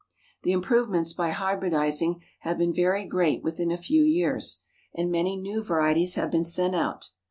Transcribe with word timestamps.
The 0.41 0.51
improvements 0.51 1.13
by 1.13 1.29
hybridizing 1.29 2.23
have 2.39 2.57
been 2.57 2.73
very 2.73 3.05
great 3.05 3.43
within 3.43 3.69
a 3.71 3.77
few 3.77 4.01
years, 4.01 4.63
and 4.95 5.11
many 5.11 5.35
new 5.37 5.61
varieties 5.61 6.15
have 6.15 6.31
been 6.31 6.43
sent 6.43 6.73
out. 6.73 7.11